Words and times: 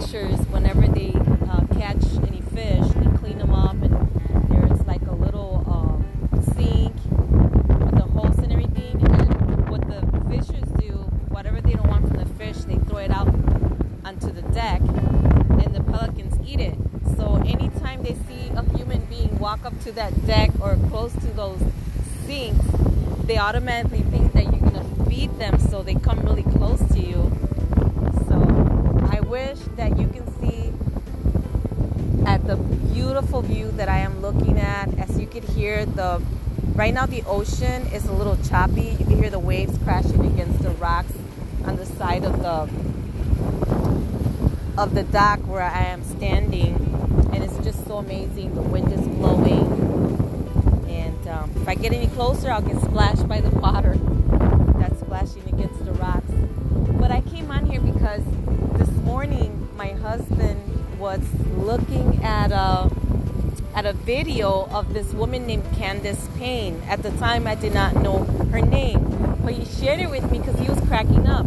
fishers, 0.00 0.40
whenever 0.48 0.88
they 0.88 1.12
uh, 1.48 1.60
catch 1.78 2.04
any 2.26 2.40
fish, 2.52 2.84
they 2.94 3.16
clean 3.18 3.38
them 3.38 3.54
up, 3.54 3.74
and 3.74 4.10
there's 4.50 4.84
like 4.88 5.02
a 5.02 5.14
little 5.14 5.62
um, 5.68 6.04
sink 6.56 6.96
with 7.78 7.94
the 7.94 8.02
hose 8.02 8.36
and 8.38 8.52
everything. 8.52 9.00
And 9.06 9.68
what 9.68 9.82
the 9.82 10.00
fishers 10.28 10.68
do, 10.80 10.94
whatever 11.28 11.60
they 11.60 11.74
don't 11.74 11.86
want 11.86 12.08
from 12.08 12.16
the 12.16 12.26
fish, 12.34 12.56
they 12.64 12.74
throw 12.74 12.98
it 12.98 13.12
out 13.12 13.28
onto 14.04 14.32
the 14.32 14.42
deck, 14.52 14.80
and 14.80 15.72
the 15.72 15.84
pelicans 15.84 16.34
eat 16.44 16.58
it. 16.58 16.74
So 17.16 17.36
anytime 17.46 18.02
they 18.02 18.14
see 18.26 18.50
a 18.52 18.64
human 18.76 19.04
being 19.04 19.38
walk 19.38 19.64
up 19.64 19.78
to 19.82 19.92
that 19.92 20.26
deck 20.26 20.50
or 20.60 20.76
close 20.88 21.12
to 21.12 21.26
those 21.28 21.60
sinks, 22.26 22.66
they 23.26 23.38
automatically 23.38 24.02
think 24.02 24.32
that 24.32 24.42
you're 24.42 24.70
gonna 24.70 25.04
feed 25.08 25.38
them, 25.38 25.60
so 25.60 25.84
they 25.84 25.94
come 25.94 26.18
really 26.22 26.42
close 26.42 26.80
to 26.88 26.98
you. 26.98 27.53
I 29.14 29.20
wish 29.20 29.58
that 29.76 29.96
you 29.96 30.08
can 30.08 30.26
see 30.40 30.72
at 32.26 32.44
the 32.48 32.56
beautiful 32.56 33.42
view 33.42 33.70
that 33.76 33.88
I 33.88 33.98
am 33.98 34.20
looking 34.20 34.58
at. 34.58 34.88
As 34.98 35.20
you 35.20 35.28
could 35.28 35.44
hear, 35.44 35.86
the 35.86 36.20
right 36.74 36.92
now 36.92 37.06
the 37.06 37.22
ocean 37.22 37.86
is 37.92 38.06
a 38.06 38.12
little 38.12 38.36
choppy. 38.48 38.96
You 38.98 39.04
can 39.06 39.18
hear 39.18 39.30
the 39.30 39.38
waves 39.38 39.78
crashing 39.84 40.26
against 40.26 40.64
the 40.64 40.70
rocks 40.70 41.12
on 41.64 41.76
the 41.76 41.86
side 41.86 42.24
of 42.24 42.42
the 42.42 42.68
of 44.76 44.96
the 44.96 45.04
dock 45.04 45.38
where 45.46 45.62
I 45.62 45.84
am 45.84 46.02
standing, 46.02 46.74
and 47.32 47.44
it's 47.44 47.58
just 47.58 47.86
so 47.86 47.98
amazing. 47.98 48.56
The 48.56 48.62
wind 48.62 48.92
is 48.92 49.06
blowing, 49.06 50.88
and 50.88 51.28
um, 51.28 51.52
if 51.54 51.68
I 51.68 51.76
get 51.76 51.92
any 51.92 52.08
closer, 52.08 52.50
I'll 52.50 52.62
get 52.62 52.82
splashed 52.82 53.28
by 53.28 53.40
the 53.40 53.50
water 53.50 53.94
that's 54.80 54.98
splashing 54.98 55.44
against 55.54 55.84
the 55.84 55.92
rocks. 55.92 56.33
Was 61.04 61.20
looking 61.58 62.24
at 62.24 62.50
a 62.50 62.90
at 63.74 63.84
a 63.84 63.92
video 63.92 64.66
of 64.72 64.94
this 64.94 65.12
woman 65.12 65.46
named 65.46 65.62
Candace 65.76 66.30
Payne. 66.38 66.80
At 66.88 67.02
the 67.02 67.10
time, 67.18 67.46
I 67.46 67.54
did 67.54 67.74
not 67.74 67.94
know 67.96 68.24
her 68.50 68.62
name, 68.62 69.36
but 69.44 69.52
he 69.52 69.66
shared 69.66 70.00
it 70.00 70.08
with 70.08 70.32
me 70.32 70.38
because 70.38 70.58
he 70.58 70.66
was 70.66 70.80
cracking 70.88 71.26
up. 71.26 71.44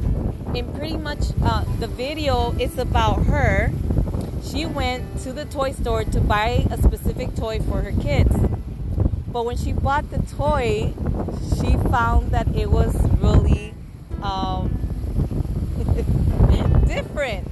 And 0.53 0.75
pretty 0.75 0.97
much, 0.97 1.23
uh, 1.41 1.63
the 1.79 1.87
video 1.87 2.51
is 2.59 2.77
about 2.77 3.25
her. 3.25 3.71
She 4.43 4.67
went 4.67 5.21
to 5.21 5.33
the 5.33 5.45
toy 5.45 5.71
store 5.71 6.03
to 6.03 6.21
buy 6.21 6.67
a 6.69 6.77
specific 6.77 7.35
toy 7.35 7.59
for 7.59 7.81
her 7.81 7.93
kids. 7.99 8.35
But 9.33 9.43
when 9.43 9.57
she 9.57 9.73
bought 9.73 10.11
the 10.11 10.19
toy, 10.19 10.93
she 11.57 11.71
found 11.89 12.29
that 12.29 12.47
it 12.55 12.69
was 12.69 12.95
really 13.19 13.73
um, 14.21 14.69
different. 16.87 17.49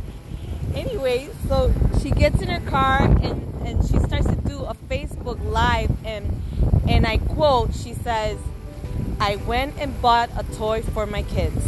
Anyway, 0.76 1.30
so 1.48 1.74
she 2.06 2.12
gets 2.12 2.40
in 2.40 2.50
her 2.50 2.70
car 2.70 3.02
and, 3.02 3.66
and 3.66 3.82
she 3.82 3.98
starts 3.98 4.28
to 4.28 4.36
do 4.48 4.60
a 4.60 4.76
Facebook 4.88 5.44
Live 5.44 5.90
and 6.06 6.40
and 6.88 7.08
I 7.08 7.18
quote, 7.18 7.74
she 7.74 7.96
says, 7.96 8.38
I 9.20 9.38
went 9.38 9.76
and 9.80 10.00
bought 10.04 10.30
a 10.38 10.44
toy 10.56 10.84
for 10.84 11.08
my 11.08 11.24
kids, 11.24 11.68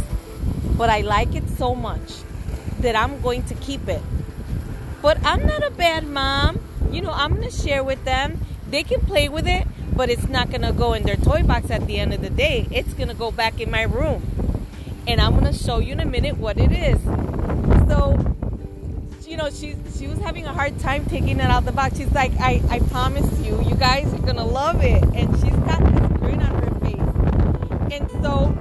but 0.77 0.91
I 0.91 1.01
like 1.01 1.33
it 1.33 1.49
so 1.49 1.73
much 1.73 2.17
that 2.81 2.95
I'm 2.95 3.19
going 3.21 3.41
to 3.45 3.55
keep 3.55 3.87
it. 3.87 4.03
But 5.01 5.17
I'm 5.25 5.43
not 5.47 5.63
a 5.63 5.71
bad 5.71 6.05
mom. 6.05 6.59
You 6.91 7.01
know, 7.01 7.11
I'm 7.11 7.35
going 7.35 7.49
to 7.49 7.55
share 7.55 7.83
with 7.83 8.05
them. 8.05 8.45
They 8.69 8.83
can 8.83 9.01
play 9.01 9.29
with 9.29 9.47
it, 9.47 9.65
but 9.95 10.11
it's 10.11 10.27
not 10.27 10.51
going 10.51 10.61
to 10.61 10.71
go 10.71 10.93
in 10.93 11.01
their 11.01 11.15
toy 11.15 11.41
box 11.41 11.71
at 11.71 11.87
the 11.87 11.97
end 11.97 12.13
of 12.13 12.21
the 12.21 12.29
day. 12.29 12.67
It's 12.69 12.93
going 12.93 13.09
to 13.09 13.15
go 13.15 13.31
back 13.31 13.59
in 13.59 13.71
my 13.71 13.83
room. 13.83 14.21
And 15.07 15.19
I'm 15.19 15.31
going 15.31 15.51
to 15.51 15.57
show 15.57 15.79
you 15.79 15.93
in 15.93 15.99
a 15.99 16.05
minute 16.05 16.37
what 16.37 16.59
it 16.59 16.71
is. 16.71 17.01
So, 17.89 18.37
you 19.37 19.43
know, 19.43 19.49
she 19.51 19.75
she 19.99 20.07
was 20.07 20.17
having 20.19 20.47
a 20.47 20.51
hard 20.51 20.79
time 20.79 21.05
taking 21.05 21.39
it 21.39 21.43
out 21.43 21.63
the 21.63 21.71
box. 21.71 21.97
She's 21.97 22.11
like, 22.11 22.31
I, 22.39 22.59
I 22.71 22.79
promise 22.79 23.39
you, 23.39 23.61
you 23.61 23.75
guys 23.75 24.11
are 24.11 24.33
to 24.33 24.43
love 24.43 24.83
it. 24.83 25.03
And 25.13 25.31
she's 25.39 25.55
got 25.57 25.79
this 25.79 26.17
grin 26.17 26.41
on 26.41 26.63
her 26.63 26.79
face. 26.79 27.93
And 27.93 28.09
so 28.23 28.57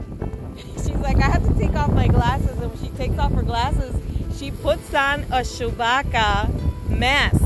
she's 0.77 0.97
like, 0.97 1.17
I 1.17 1.31
have 1.31 1.49
to 1.49 1.55
take 1.59 1.75
off 1.75 1.91
my 1.93 2.09
glasses. 2.09 2.51
And 2.51 2.71
when 2.71 2.85
she 2.85 2.95
takes 2.95 3.19
off 3.19 3.33
her 3.33 3.43
glasses, 3.43 3.95
she 4.39 4.51
puts 4.51 4.93
on 4.93 5.23
a 5.25 5.41
Chewbacca 5.41 6.91
mask. 6.91 7.43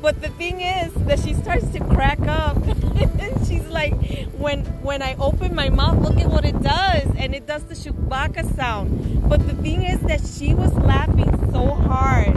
But 0.00 0.22
the 0.22 0.30
thing 0.30 0.62
is 0.62 0.94
that 0.94 1.18
she 1.18 1.34
starts 1.34 1.68
to 1.72 1.80
crack 1.80 2.20
up. 2.20 2.56
and 2.66 3.46
she's 3.46 3.66
like, 3.66 3.92
when 4.32 4.64
when 4.80 5.02
I 5.02 5.14
open 5.16 5.54
my 5.54 5.68
mouth, 5.68 5.98
look 5.98 6.18
at 6.18 6.28
what 6.28 6.46
it 6.46 6.58
does. 6.62 7.06
And 7.18 7.34
it 7.34 7.46
does 7.46 7.64
the 7.64 7.74
Chewbacca 7.74 8.56
sound. 8.56 9.28
But 9.28 9.46
the 9.46 9.54
thing 9.56 9.82
is 9.82 10.00
that 10.00 10.22
she 10.26 10.54
was 10.54 10.72
laughing 10.72 11.30
so 11.52 11.74
hard. 11.74 12.32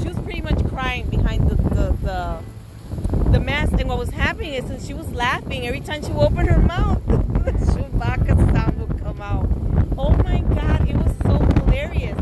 She 0.00 0.08
was 0.08 0.18
pretty 0.18 0.40
much 0.40 0.58
crying 0.76 1.08
behind 1.08 1.48
the, 1.48 1.54
the, 1.54 1.96
the, 2.02 3.30
the 3.30 3.40
mask. 3.40 3.72
And 3.80 3.88
what 3.88 3.96
was 3.96 4.10
happening 4.10 4.52
is 4.52 4.66
that 4.66 4.82
she 4.82 4.92
was 4.92 5.10
laughing 5.12 5.66
every 5.66 5.80
time 5.80 6.04
she 6.04 6.12
opened 6.12 6.50
her 6.50 6.60
mouth, 6.60 7.00
the 7.06 7.14
Chewbacca 7.72 8.52
sound 8.52 8.78
would 8.80 9.00
come 9.02 9.22
out. 9.22 9.48
Oh 9.96 10.10
my 10.22 10.40
God, 10.40 10.86
it 10.86 10.96
was 10.96 11.14
so 11.22 11.38
hilarious. 11.64 12.18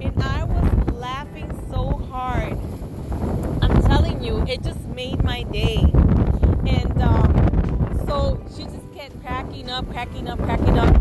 And 0.00 0.22
I 0.22 0.44
was 0.44 0.94
laughing 0.94 1.50
so 1.70 1.98
hard. 2.10 2.58
I'm 3.60 3.82
telling 3.82 4.22
you, 4.24 4.42
it 4.48 4.62
just 4.62 4.80
made 4.86 5.22
my 5.22 5.42
day. 5.42 5.80
And 6.66 7.02
um, 7.02 8.04
so 8.06 8.42
she 8.56 8.64
just 8.64 8.90
kept 8.94 9.20
cracking 9.22 9.68
up, 9.68 9.86
cracking 9.90 10.28
up, 10.28 10.38
cracking 10.38 10.78
up. 10.78 10.94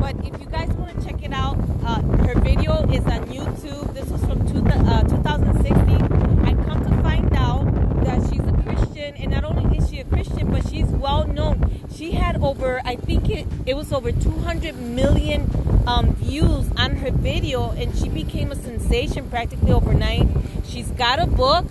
But 0.00 0.14
if 0.24 0.40
you 0.40 0.46
guys 0.46 0.68
want 0.74 0.96
to 0.96 1.04
check 1.04 1.20
it 1.24 1.32
out, 1.32 1.58
uh, 1.84 2.00
her 2.26 2.38
video 2.38 2.88
is 2.92 3.04
on 3.06 3.26
YouTube. 3.26 3.92
This 3.92 4.08
was 4.08 4.24
from 4.24 4.46
two, 4.46 4.64
uh, 4.68 5.02
2016. 5.02 6.18
I 6.44 6.54
come 6.64 6.82
to 6.84 7.02
find 7.02 7.34
out 7.36 7.64
that 8.04 8.22
she's 8.30 8.40
a 8.40 8.52
Christian, 8.62 9.14
and 9.16 9.30
not 9.32 9.44
only 9.44 9.76
is 9.76 9.90
she 9.90 10.00
a 10.00 10.04
Christian, 10.18 10.50
but 10.50 10.68
she's 10.68 10.86
well 10.86 11.28
known. 11.28 11.70
She 11.94 12.10
had 12.10 12.42
over, 12.42 12.80
I 12.84 12.96
think 12.96 13.30
it, 13.30 13.46
it 13.66 13.76
was 13.76 13.92
over 13.92 14.10
200 14.10 14.74
million 14.76 15.48
um, 15.86 16.12
views 16.16 16.68
on 16.76 16.96
her 16.96 17.12
video, 17.12 17.70
and 17.70 17.96
she 17.96 18.08
became 18.08 18.50
a 18.50 18.56
sensation 18.56 19.30
practically 19.30 19.70
overnight. 19.70 20.26
She's 20.64 20.88
got 20.90 21.20
a 21.20 21.26
book 21.26 21.66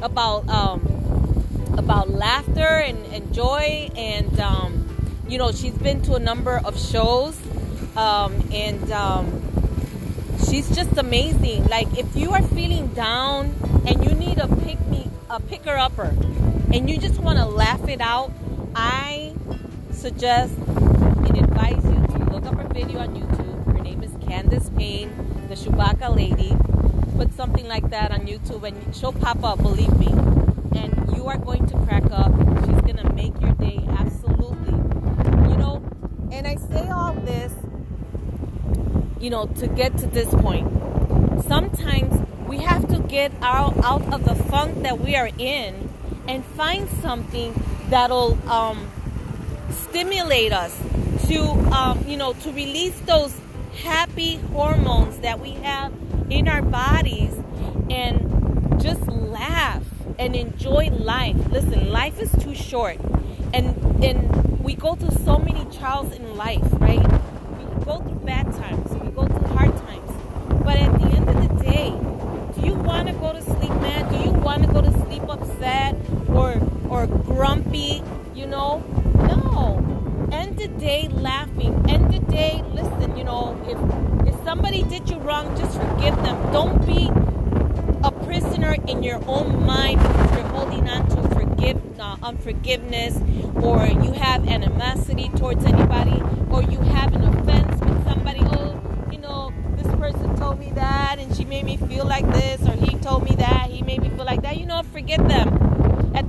about 0.00 0.48
um, 0.48 0.80
about 1.76 2.08
laughter 2.08 2.60
and, 2.62 3.04
and 3.12 3.34
joy, 3.34 3.90
and 3.94 4.40
um, 4.40 5.20
you 5.28 5.36
know 5.36 5.52
she's 5.52 5.76
been 5.76 6.00
to 6.04 6.14
a 6.14 6.20
number 6.20 6.62
of 6.64 6.80
shows, 6.80 7.38
um, 7.98 8.32
and 8.50 8.90
um, 8.92 9.26
she's 10.48 10.74
just 10.74 10.96
amazing. 10.96 11.66
Like 11.66 11.98
if 11.98 12.16
you 12.16 12.30
are 12.30 12.42
feeling 12.42 12.86
down 12.94 13.54
and 13.86 14.02
you 14.02 14.14
need 14.14 14.38
a 14.38 14.48
pick 14.64 14.80
me 14.88 15.10
a 15.28 15.38
picker 15.38 15.76
upper, 15.76 16.14
and 16.74 16.90
you 16.90 16.98
just 16.98 17.20
want 17.20 17.38
to 17.38 17.44
laugh 17.44 17.88
it 17.88 18.00
out, 18.00 18.32
I 18.74 19.32
suggest 19.92 20.52
and 20.58 21.38
advise 21.38 21.84
you 21.84 22.18
to 22.18 22.32
look 22.32 22.46
up 22.46 22.56
her 22.56 22.66
video 22.66 22.98
on 22.98 23.14
YouTube. 23.14 23.64
Her 23.66 23.80
name 23.80 24.02
is 24.02 24.10
Candace 24.26 24.70
Payne, 24.70 25.08
the 25.48 25.54
Chewbacca 25.54 26.14
lady. 26.14 26.52
Put 27.16 27.32
something 27.34 27.68
like 27.68 27.90
that 27.90 28.10
on 28.10 28.26
YouTube 28.26 28.66
and 28.66 28.92
she'll 28.94 29.12
pop 29.12 29.44
up, 29.44 29.62
believe 29.62 29.96
me. 30.00 30.08
And 30.76 31.16
you 31.16 31.28
are 31.28 31.38
going 31.38 31.64
to 31.68 31.76
crack 31.86 32.10
up. 32.10 32.32
She's 32.64 32.80
going 32.80 32.96
to 32.96 33.12
make 33.12 33.40
your 33.40 33.52
day 33.52 33.78
absolutely. 33.96 34.72
You 34.72 35.56
know, 35.56 35.80
and 36.32 36.44
I 36.44 36.56
say 36.56 36.88
all 36.88 37.12
this, 37.14 37.52
you 39.20 39.30
know, 39.30 39.46
to 39.46 39.68
get 39.68 39.96
to 39.98 40.08
this 40.08 40.28
point. 40.28 40.68
Sometimes 41.46 42.26
we 42.48 42.58
have 42.58 42.88
to 42.88 42.98
get 42.98 43.30
out, 43.42 43.78
out 43.84 44.12
of 44.12 44.24
the 44.24 44.34
funk 44.34 44.82
that 44.82 44.98
we 44.98 45.14
are 45.14 45.30
in 45.38 45.93
and 46.28 46.44
find 46.44 46.88
something 47.02 47.54
that'll 47.88 48.38
um, 48.48 48.90
stimulate 49.70 50.52
us 50.52 50.78
to, 51.26 51.40
um, 51.72 52.04
you 52.06 52.16
know, 52.16 52.32
to 52.32 52.52
release 52.52 52.98
those 53.00 53.34
happy 53.82 54.36
hormones 54.52 55.18
that 55.18 55.40
we 55.40 55.50
have 55.50 55.92
in 56.30 56.48
our 56.48 56.62
bodies 56.62 57.34
and 57.90 58.80
just 58.80 59.06
laugh 59.08 59.82
and 60.18 60.36
enjoy 60.36 60.88
life. 60.90 61.36
Listen, 61.50 61.90
life 61.90 62.20
is 62.20 62.30
too 62.42 62.54
short. 62.54 62.98
And 63.52 63.76
and 64.04 64.60
we 64.60 64.74
go 64.74 64.94
through 64.94 65.16
so 65.24 65.38
many 65.38 65.64
trials 65.76 66.12
in 66.14 66.36
life, 66.36 66.64
right? 66.72 67.02
We 67.02 67.84
go 67.84 68.00
through 68.00 68.20
bad 68.24 68.46
times, 68.54 68.90
we 68.94 69.10
go 69.10 69.26
through 69.26 69.48
hard 69.48 69.76
times. 69.76 70.10
But 70.64 70.76
at 70.76 71.00
the 71.00 71.06
end 71.08 71.28
of 71.28 71.36
the 71.36 71.62
day, 71.62 71.90
do 72.54 72.66
you 72.66 72.74
want 72.74 73.08
to 73.08 73.14
go 73.14 73.32
to 73.32 73.42
sleep 73.42 73.70
mad? 73.80 74.10
Do 74.10 74.16
you 74.18 74.30
want 74.30 74.62
to 74.62 74.72
go 74.72 74.80
to 74.80 74.90
sleep 75.06 75.22
upset 75.28 75.96
or 76.34 76.60
or 76.88 77.06
grumpy, 77.06 78.02
you 78.34 78.46
know? 78.46 78.82
No. 79.14 80.28
End 80.32 80.56
the 80.58 80.68
day 80.68 81.08
laughing. 81.10 81.84
End 81.88 82.12
the 82.12 82.20
day, 82.20 82.62
listen, 82.72 83.16
you 83.16 83.24
know, 83.24 83.56
if 83.66 83.78
if 84.28 84.44
somebody 84.44 84.82
did 84.82 85.08
you 85.08 85.18
wrong, 85.18 85.56
just 85.56 85.78
forgive 85.78 86.16
them. 86.16 86.36
Don't 86.52 86.84
be 86.86 87.10
a 88.02 88.10
prisoner 88.24 88.76
in 88.86 89.02
your 89.02 89.20
own 89.26 89.64
mind 89.64 89.98
because 90.00 90.30
you're 90.32 90.48
holding 90.48 90.88
on 90.88 91.08
to 91.08 91.34
forgive, 91.34 91.80
uh, 92.00 92.16
unforgiveness 92.22 93.16
or 93.62 93.86
you 93.86 94.12
have 94.12 94.46
animosity 94.48 95.30
towards 95.36 95.64
anybody 95.64 96.20
or 96.50 96.62
you 96.62 96.78
have 96.80 97.14
an 97.14 97.24
offense 97.24 97.80
with 97.80 98.04
somebody. 98.04 98.40
Oh, 98.42 98.80
you 99.10 99.18
know, 99.18 99.52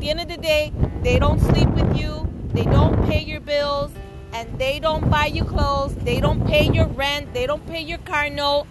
the 0.06 0.12
end 0.12 0.20
of 0.20 0.28
the 0.28 0.35
day, 0.46 0.72
they 1.02 1.18
don't 1.18 1.40
sleep 1.40 1.70
with 1.70 1.98
you, 1.98 2.32
they 2.54 2.66
don't 2.66 3.04
pay 3.08 3.20
your 3.20 3.40
bills, 3.40 3.92
and 4.32 4.60
they 4.60 4.80
don't 4.80 5.10
buy 5.10 5.26
you 5.26 5.44
clothes, 5.44 5.96
they 5.96 6.20
don't 6.20 6.46
pay 6.46 6.70
your 6.72 6.86
rent, 6.86 7.34
they 7.34 7.48
don't 7.48 7.66
pay 7.66 7.82
your 7.82 7.98
car 7.98 8.30
note. 8.30 8.68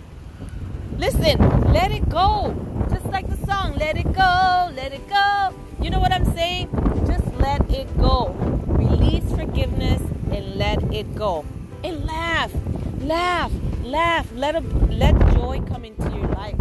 Listen, 0.97 1.37
let 1.73 1.91
it 1.91 2.09
go. 2.09 2.55
Just 2.91 3.06
like 3.06 3.26
the 3.29 3.44
song, 3.44 3.75
let 3.76 3.97
it 3.97 4.12
go, 4.12 4.71
let 4.81 4.93
it 4.93 5.05
go. 5.09 5.53
You 5.82 5.91
know 5.91 5.99
what 5.99 6.12
I'm 6.12 6.32
saying? 6.32 6.69
Just 7.09 7.26
let 7.38 7.69
it 7.73 7.88
go. 7.99 8.29
Release 8.69 9.29
forgiveness 9.32 10.00
and 10.31 10.55
let 10.55 10.81
it 10.94 11.12
go. 11.17 11.44
And 11.82 12.05
laugh, 12.05 12.53
laugh, 13.00 13.53
laugh. 13.82 14.29
Let 14.32 14.55
a, 14.55 14.61
let 15.03 15.15
joy 15.35 15.61
come 15.67 15.85
into 15.85 16.09
your 16.17 16.29
life. 16.29 16.61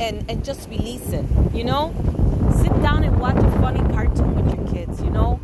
And 0.00 0.28
and 0.28 0.44
just 0.44 0.68
release 0.68 1.08
it. 1.12 1.24
You 1.54 1.62
know? 1.62 1.94
Down 2.84 3.02
and 3.02 3.18
watch 3.18 3.36
a 3.36 3.50
funny 3.62 3.80
cartoon 3.94 4.34
with 4.34 4.54
your 4.54 4.68
kids, 4.70 5.00
you 5.00 5.08
know? 5.08 5.40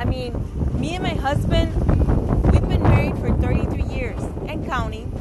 I 0.00 0.06
mean, 0.06 0.32
me 0.80 0.94
and 0.94 1.02
my 1.02 1.10
husband, 1.10 1.74
we've 2.50 2.66
been 2.66 2.82
married 2.82 3.18
for 3.18 3.30
33 3.36 3.82
years 3.94 4.18
and 4.48 4.66
counting. 4.66 5.12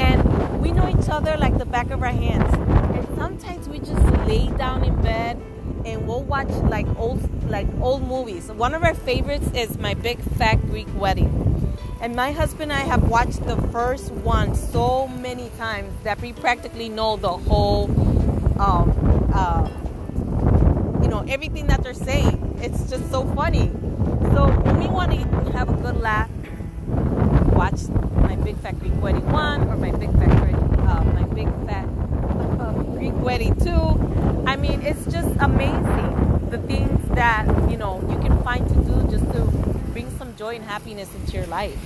And 0.00 0.62
we 0.62 0.72
know 0.72 0.88
each 0.88 1.10
other 1.10 1.36
like 1.36 1.58
the 1.58 1.66
back 1.66 1.90
of 1.90 2.02
our 2.02 2.08
hands. 2.08 2.50
And 2.96 3.06
sometimes 3.18 3.68
we 3.68 3.78
just 3.78 4.06
lay 4.26 4.48
down 4.56 4.84
in 4.84 5.02
bed 5.02 5.38
and 5.84 6.08
we'll 6.08 6.22
watch 6.22 6.48
like 6.48 6.86
old 6.96 7.20
like 7.50 7.66
old 7.82 8.02
movies. 8.02 8.50
One 8.50 8.74
of 8.74 8.82
our 8.84 8.94
favorites 8.94 9.50
is 9.54 9.76
My 9.76 9.92
Big 9.92 10.18
Fat 10.38 10.62
Greek 10.62 10.88
Wedding. 10.94 11.76
And 12.00 12.16
my 12.16 12.32
husband 12.32 12.72
and 12.72 12.80
I 12.80 12.84
have 12.84 13.10
watched 13.10 13.46
the 13.46 13.58
first 13.68 14.10
one 14.12 14.54
so 14.54 15.08
many 15.08 15.50
times 15.58 15.92
that 16.04 16.22
we 16.22 16.32
practically 16.32 16.88
know 16.88 17.18
the 17.18 17.36
whole 17.36 17.84
um, 18.58 19.28
uh, 19.34 19.68
everything 21.28 21.66
that 21.68 21.82
they're 21.82 21.94
saying. 21.94 22.58
It's 22.62 22.88
just 22.90 23.10
so 23.10 23.24
funny. 23.34 23.70
So 24.34 24.50
when 24.64 24.78
we 24.80 24.86
want 24.86 25.12
to 25.12 25.52
have 25.52 25.68
a 25.68 25.74
good 25.74 26.00
laugh, 26.00 26.30
watch 27.52 27.88
my 28.16 28.36
Big 28.36 28.56
Fat 28.58 28.78
Greek 28.78 28.92
Wedding 29.00 29.30
one 29.30 29.68
or 29.68 29.76
my 29.76 29.90
Big 29.92 30.12
Fat 30.12 30.30
uh, 30.88 31.04
my 31.04 31.22
Big 31.34 31.48
Fat 31.66 31.88
uh, 32.60 32.72
Greek 32.96 33.14
Wedding 33.14 33.54
two. 33.56 34.44
I 34.46 34.56
mean, 34.56 34.82
it's 34.82 35.04
just 35.06 35.34
amazing 35.40 36.48
the 36.50 36.58
things 36.58 37.00
that 37.14 37.46
you 37.70 37.76
know 37.76 38.00
you 38.10 38.18
can 38.18 38.42
find 38.42 38.68
to 38.68 38.74
do 38.74 39.08
just 39.10 39.24
to 39.32 39.40
bring 39.92 40.10
some 40.18 40.36
joy 40.36 40.56
and 40.56 40.64
happiness 40.64 41.08
into 41.14 41.32
your 41.32 41.46
life. 41.46 41.78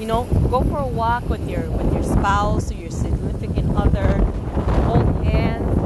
You 0.00 0.06
know, 0.06 0.24
go 0.50 0.62
for 0.62 0.78
a 0.78 0.86
walk 0.86 1.28
with 1.28 1.48
your 1.48 1.62
with 1.70 1.92
your 1.92 2.02
spouse 2.02 2.70
or 2.70 2.74
your 2.74 2.90
significant 2.90 3.76
other. 3.76 4.18
Hold 4.88 5.24
hands, 5.24 5.78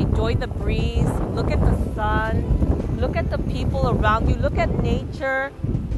enjoy 0.00 0.34
the 0.34 0.47
breeze, 0.60 1.08
look 1.34 1.50
at 1.50 1.60
the 1.60 1.94
sun, 1.94 2.96
look 2.98 3.16
at 3.16 3.30
the 3.30 3.38
people 3.38 3.88
around 3.88 4.28
you, 4.28 4.36
look 4.36 4.58
at 4.58 4.82
nature, 4.82 5.52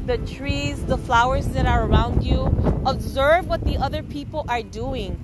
the 0.05 0.17
trees, 0.19 0.85
the 0.85 0.97
flowers 0.97 1.47
that 1.49 1.65
are 1.65 1.85
around 1.85 2.23
you. 2.23 2.43
Observe 2.85 3.47
what 3.47 3.63
the 3.63 3.77
other 3.77 4.03
people 4.03 4.45
are 4.47 4.63
doing, 4.63 5.19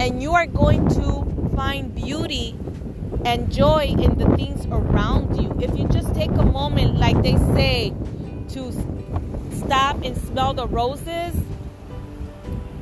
and 0.00 0.22
you 0.22 0.32
are 0.32 0.46
going 0.46 0.88
to 0.88 1.52
find 1.56 1.94
beauty 1.94 2.56
and 3.24 3.52
joy 3.52 3.94
in 3.98 4.18
the 4.18 4.28
things 4.36 4.66
around 4.66 5.40
you. 5.40 5.56
If 5.60 5.78
you 5.78 5.86
just 5.88 6.14
take 6.14 6.30
a 6.30 6.44
moment, 6.44 6.96
like 6.96 7.20
they 7.22 7.36
say, 7.54 7.92
to 8.50 8.72
stop 9.52 10.02
and 10.04 10.16
smell 10.16 10.54
the 10.54 10.66
roses, 10.66 11.34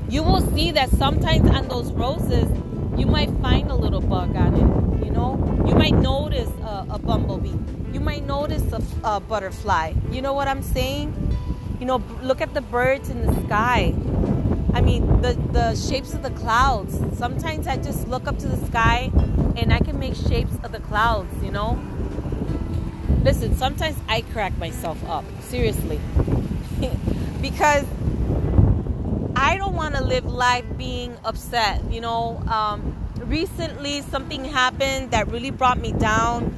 you 0.09 0.23
will 0.23 0.41
see 0.55 0.73
that 0.73 0.91
sometimes 0.91 1.49
on 1.51 1.69
those 1.69 1.93
roses, 1.93 2.51
you 2.97 3.07
might 3.07 3.31
find 3.41 3.71
a 3.71 3.75
little 3.75 4.01
bug 4.01 4.35
on 4.35 4.55
it. 4.55 5.00
You 5.21 5.27
know, 5.27 5.65
you 5.67 5.75
might 5.75 5.95
notice 5.95 6.49
a, 6.63 6.87
a 6.93 6.99
bumblebee. 6.99 7.53
You 7.93 8.01
might 8.01 8.25
notice 8.25 8.63
a, 8.73 8.83
a 9.05 9.21
butterfly. 9.21 9.93
You 10.11 10.23
know 10.23 10.33
what 10.33 10.49
I'm 10.49 10.63
saying? 10.63 11.13
You 11.79 11.85
know, 11.85 11.97
look 12.23 12.41
at 12.41 12.55
the 12.55 12.63
birds 12.63 13.11
in 13.11 13.27
the 13.27 13.35
sky. 13.45 13.95
I 14.73 14.81
mean, 14.81 15.21
the, 15.21 15.35
the 15.53 15.75
shapes 15.75 16.15
of 16.15 16.23
the 16.23 16.31
clouds. 16.31 16.99
Sometimes 17.19 17.67
I 17.67 17.77
just 17.77 18.09
look 18.09 18.27
up 18.27 18.39
to 18.39 18.49
the 18.49 18.67
sky 18.67 19.11
and 19.57 19.75
I 19.75 19.81
can 19.81 19.99
make 19.99 20.15
shapes 20.15 20.55
of 20.65 20.73
the 20.73 20.81
clouds, 20.81 21.45
you 21.45 21.51
know? 21.51 21.79
Listen, 23.23 23.55
sometimes 23.57 23.99
I 24.09 24.23
crack 24.23 24.57
myself 24.57 25.05
up, 25.07 25.27
seriously. 25.43 26.01
because 27.43 27.85
I 29.37 29.59
don't 29.59 29.75
want 29.75 29.97
to 29.97 30.03
live 30.03 30.25
life 30.25 30.65
being 30.79 31.15
upset. 31.25 31.83
You 31.93 32.01
know, 32.01 32.39
um, 32.49 32.90
recently 33.31 34.03
something 34.03 34.45
happened 34.45 35.13
that 35.13 35.29
really 35.29 35.51
brought 35.51 35.79
me 35.79 35.93
down. 35.93 36.55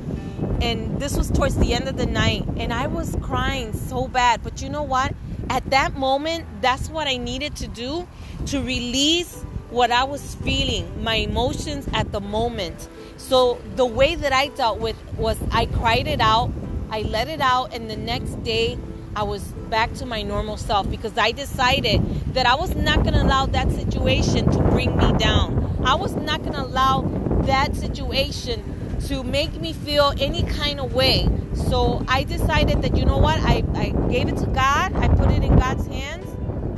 And 0.63 0.99
this 0.99 1.17
was 1.17 1.31
towards 1.31 1.57
the 1.57 1.75
end 1.75 1.87
of 1.87 1.97
the 1.97 2.07
night. 2.07 2.45
And 2.57 2.73
I 2.73 2.87
was 2.87 3.15
crying 3.21 3.73
so 3.75 4.09
bad. 4.09 4.43
But 4.43 4.63
you 4.63 4.71
know 4.71 4.83
what? 4.83 5.15
At 5.51 5.69
that 5.71 5.95
moment, 5.97 6.47
that's 6.63 6.89
what 6.89 7.07
I 7.07 7.19
needed 7.19 7.55
to 7.57 7.69
do 7.69 8.09
to 8.47 8.61
release 8.61 9.45
what 9.71 9.91
I 9.91 10.05
was 10.05 10.35
feeling, 10.37 11.03
my 11.03 11.17
emotions 11.17 11.89
at 11.93 12.11
the 12.13 12.21
moment. 12.21 12.89
So 13.17 13.61
the 13.77 13.87
way 13.87 14.15
that 14.15 14.33
I 14.33 14.49
dealt 14.49 14.81
with 14.81 14.97
was 15.15 15.39
I 15.51 15.67
cried 15.67 16.07
it 16.07 16.21
out, 16.21 16.51
I 16.91 17.03
let 17.03 17.29
it 17.29 17.41
out, 17.41 17.75
and 17.75 17.89
the 17.89 17.97
next 17.97 18.43
day 18.45 18.79
I 19.15 19.25
was 19.25 19.43
back 19.43 19.93
to 19.95 20.07
my 20.07 20.23
normal 20.23 20.57
self 20.57 20.91
because 20.91 21.19
I 21.19 21.33
decided 21.33 22.03
that 22.35 22.47
I 22.47 22.55
was 22.55 22.75
not 22.75 23.03
going 23.03 23.13
to 23.13 23.23
allow 23.23 23.45
that 23.47 23.71
situation 23.71 24.51
to 24.51 24.59
bring 24.71 24.97
me 24.97 25.13
down. 25.19 25.83
I 25.85 25.95
was 25.97 26.15
not 26.15 26.41
going 26.43 26.55
to 26.55 26.63
allow 26.63 27.03
that 27.45 27.77
situation 27.77 28.99
to 29.09 29.23
make 29.23 29.61
me 29.61 29.75
feel 29.75 30.15
any 30.19 30.45
kind 30.45 30.81
of 30.81 30.95
way. 30.95 31.29
So 31.69 32.03
I 32.09 32.25
decided 32.25 32.81
that, 32.83 32.97
you 32.97 33.05
know 33.05 33.19
what, 33.19 33.39
I, 33.41 33.63
I 33.75 33.91
gave 34.09 34.29
it 34.29 34.37
to 34.39 34.47
God, 34.47 34.95
I 34.95 35.09
put 35.09 35.31
it 35.31 35.43
in 35.43 35.57
God's 35.57 35.87
hands, 35.89 36.27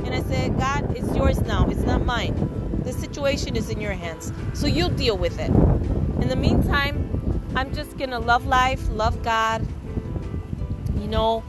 and 0.05 0.13
I 0.13 0.21
said, 0.23 0.57
God, 0.57 0.95
it's 0.97 1.15
yours 1.15 1.39
now, 1.41 1.69
it's 1.69 1.81
not 1.81 2.03
mine. 2.03 2.81
This 2.83 2.97
situation 2.97 3.55
is 3.55 3.69
in 3.69 3.79
your 3.79 3.93
hands. 3.93 4.33
So 4.53 4.67
you 4.67 4.89
deal 4.89 5.17
with 5.17 5.39
it. 5.39 5.49
In 6.21 6.27
the 6.27 6.35
meantime, 6.35 7.41
I'm 7.55 7.73
just 7.73 7.97
going 7.97 8.09
to 8.09 8.19
love 8.19 8.45
life, 8.45 8.89
love 8.89 9.23
God, 9.23 9.65
you 10.99 11.07
know, 11.07 11.43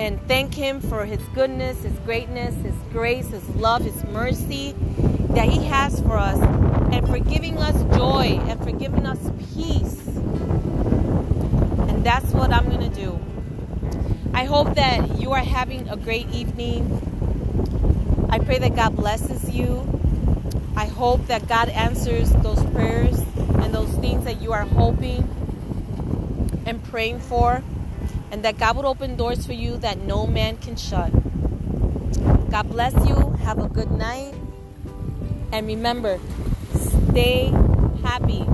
and 0.00 0.18
thank 0.26 0.54
Him 0.54 0.80
for 0.80 1.04
His 1.04 1.20
goodness, 1.34 1.82
His 1.82 1.92
greatness, 2.06 2.54
His 2.62 2.74
grace, 2.90 3.28
His 3.28 3.46
love, 3.50 3.84
His 3.84 4.02
mercy 4.04 4.74
that 5.34 5.46
He 5.46 5.62
has 5.64 6.00
for 6.00 6.16
us, 6.16 6.38
and 6.90 7.06
for 7.06 7.18
giving 7.18 7.58
us 7.58 7.76
joy 7.94 8.40
and 8.48 8.58
for 8.64 8.72
giving 8.72 9.06
us 9.06 9.18
peace. 9.54 10.06
And 11.86 12.02
that's 12.02 12.32
what 12.32 12.50
I'm 12.50 12.70
going 12.70 12.90
to 12.90 12.96
do. 12.98 13.20
I 14.32 14.44
hope 14.44 14.74
that 14.76 15.20
you 15.20 15.32
are 15.32 15.44
having 15.44 15.86
a 15.90 15.98
great 15.98 16.30
evening. 16.30 16.88
I 18.30 18.38
pray 18.38 18.58
that 18.58 18.74
God 18.74 18.96
blesses 18.96 19.50
you. 19.50 19.86
I 20.76 20.86
hope 20.86 21.26
that 21.26 21.46
God 21.46 21.68
answers 21.68 22.32
those 22.36 22.64
prayers 22.70 23.18
and 23.36 23.74
those 23.74 23.90
things 23.96 24.24
that 24.24 24.40
you 24.40 24.54
are 24.54 24.64
hoping 24.64 25.28
and 26.64 26.82
praying 26.84 27.20
for 27.20 27.62
and 28.30 28.44
that 28.44 28.58
God 28.58 28.76
would 28.76 28.84
open 28.84 29.16
doors 29.16 29.44
for 29.46 29.52
you 29.52 29.76
that 29.78 29.98
no 29.98 30.26
man 30.26 30.56
can 30.56 30.76
shut. 30.76 31.10
God 32.50 32.70
bless 32.70 32.94
you. 33.06 33.14
Have 33.42 33.58
a 33.58 33.68
good 33.68 33.90
night. 33.90 34.34
And 35.52 35.66
remember, 35.66 36.18
stay 36.74 37.46
happy. 38.02 38.44